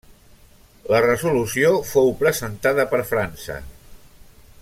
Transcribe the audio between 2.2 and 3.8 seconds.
presentada per França.